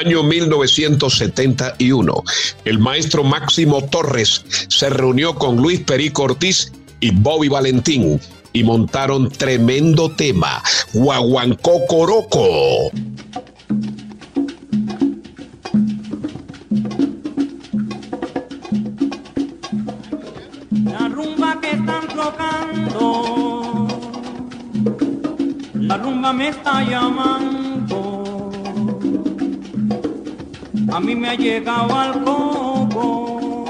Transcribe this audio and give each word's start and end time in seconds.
año 0.00 0.22
1971. 0.22 2.24
El 2.64 2.78
maestro 2.78 3.22
Máximo 3.22 3.84
Torres 3.84 4.42
se 4.68 4.88
reunió 4.88 5.34
con 5.34 5.56
Luis 5.56 5.80
Perico 5.80 6.22
Ortiz 6.22 6.72
y 7.00 7.10
Bobby 7.10 7.48
Valentín 7.48 8.18
y 8.52 8.64
montaron 8.64 9.28
tremendo 9.28 10.10
tema, 10.10 10.62
Guaguancó 10.94 11.86
Coroco. 11.86 12.90
La 20.84 21.08
rumba 21.08 21.60
que 21.60 21.72
están 21.72 22.08
tocando, 22.08 23.86
la 25.74 25.98
rumba 25.98 26.32
me 26.32 26.48
está 26.48 26.82
llamando 26.82 27.69
a 30.92 31.00
mí 31.00 31.14
me 31.14 31.28
ha 31.28 31.34
llegado 31.34 31.94
al 31.94 32.24
coco, 32.24 33.64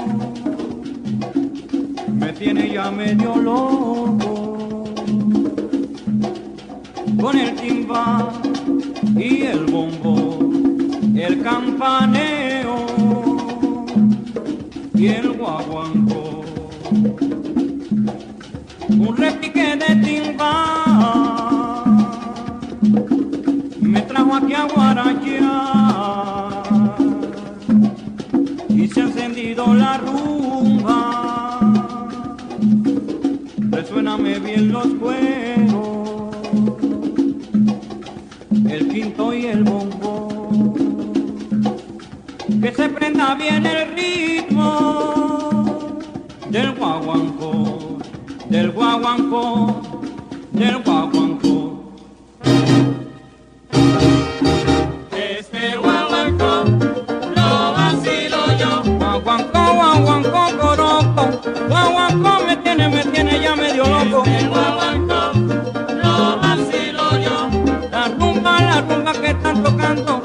me 2.13 2.33
tiene 2.33 2.71
ya 2.71 2.89
medio 2.91 3.35
loco, 3.35 4.85
con 7.19 7.37
el 7.37 7.55
timbal 7.55 8.29
y 9.15 9.43
el 9.43 9.65
bombo, 9.65 10.39
el 11.15 11.41
campaneo. 11.41 12.85
Y 14.93 15.07
el 15.07 15.31
guaguanco, 15.31 16.41
un 18.87 19.17
repique 19.17 19.75
de 19.75 19.95
timbal. 19.95 21.41
Me 23.79 24.01
trajo 24.01 24.35
aquí 24.35 24.53
a 24.53 24.65
Guarachá 24.65 25.80
la 29.67 29.97
rumba. 29.97 31.59
Resuéname 33.69 34.39
bien 34.39 34.71
los 34.71 34.87
cueros, 34.95 36.35
el 38.69 38.87
quinto 38.89 39.33
y 39.33 39.45
el 39.45 39.63
bombo. 39.63 40.63
Que 42.61 42.73
se 42.73 42.89
prenda 42.89 43.35
bien 43.35 43.65
el 43.65 43.95
ritmo 43.95 44.69
del 46.49 46.73
guaguanco, 46.73 47.97
del 48.49 48.71
guaguanco, 48.71 49.81
del 50.51 50.77
guaguanco. 50.83 51.20
Guaguancó 61.67 62.45
me 62.45 62.57
tiene, 62.57 62.89
me 62.89 63.03
tiene 63.05 63.39
ya 63.39 63.55
medio 63.55 63.83
loco. 63.85 64.23
El 64.25 64.49
guaguancó 64.49 65.31
lo 66.03 66.37
vacilo 66.37 67.17
yo. 67.19 67.49
La 67.91 68.07
rumba, 68.07 68.61
la 68.61 68.81
rumba 68.81 69.13
que 69.13 69.27
están 69.27 69.63
tocando, 69.63 70.21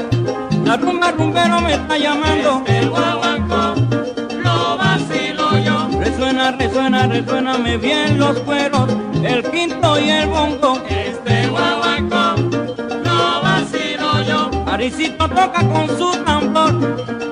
la 0.65 0.77
rumba 0.77 1.13
rumbero 1.13 1.61
me 1.61 1.75
está 1.75 1.99
llamando. 1.99 2.63
El 2.67 2.91
guaguancó 2.91 3.75
lo 4.43 4.77
vacilo 4.79 5.59
yo. 5.59 5.89
Resuena, 6.01 6.53
resuena, 6.53 7.07
resuéname 7.07 7.77
bien 7.77 8.19
los 8.19 8.39
cueros, 8.41 8.89
el 9.23 9.43
quinto 9.51 9.99
y 9.99 10.11
el 10.11 10.27
bongo. 10.29 10.83
Este 10.89 11.47
guaguancó 11.49 12.41
lo 13.05 13.43
vacilo 13.43 14.23
yo. 14.23 14.51
Aricito 14.67 15.29
toca 15.29 15.67
con 15.69 15.89
su 15.99 16.13
tambor, 16.25 16.75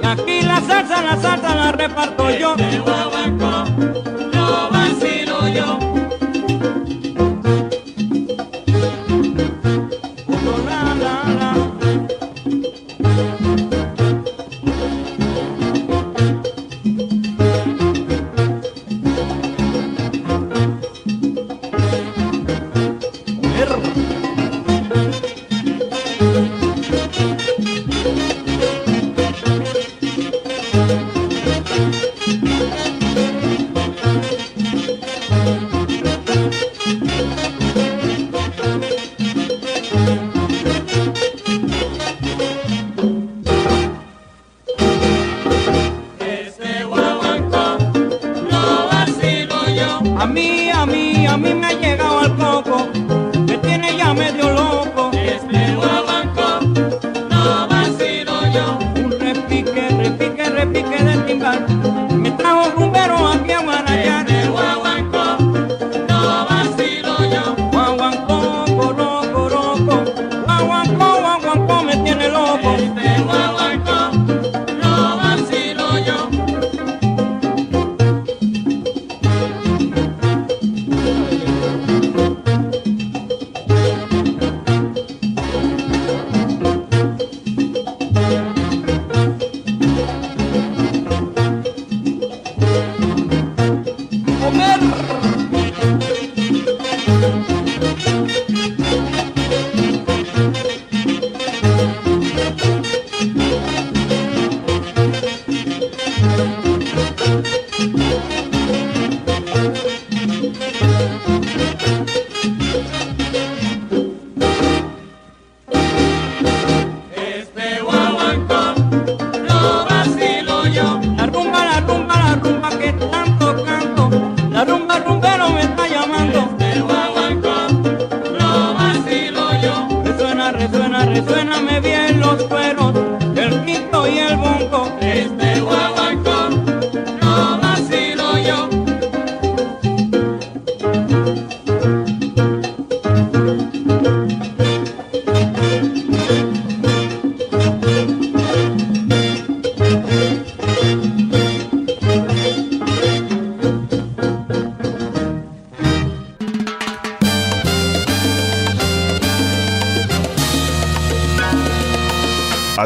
y 0.02 0.06
aquí 0.06 0.42
la 0.42 0.60
salsa, 0.60 1.02
la 1.02 1.16
salsa 1.16 1.54
la 1.54 1.72
reparto 1.72 2.30
yo. 2.30 2.54
Este 2.56 2.78
guaguancó 2.80 3.43
A 50.24 50.26
mí, 50.26 50.70
a 50.70 50.86
mí, 50.86 51.26
a 51.26 51.36
mí 51.36 51.52
me 51.54 51.66
ha 51.66 51.72
llegado 51.74 52.13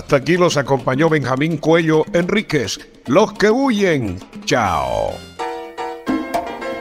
Hasta 0.09 0.17
aquí 0.17 0.39
los 0.39 0.57
acompañó 0.57 1.11
Benjamín 1.11 1.59
Cuello 1.59 2.07
Enríquez. 2.15 2.79
Los 3.07 3.35
que 3.35 3.51
huyen. 3.51 4.19
Chao. 4.47 5.11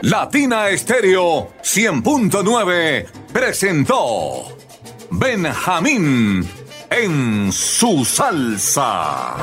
Latina 0.00 0.70
Estéreo 0.70 1.48
100.9 1.62 3.17
presentó 3.38 4.48
Benjamín 5.10 6.44
en 6.90 7.52
su 7.52 8.04
salsa. 8.04 9.36